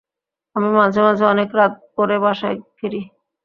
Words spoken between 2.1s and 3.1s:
বাসায় ফিরি।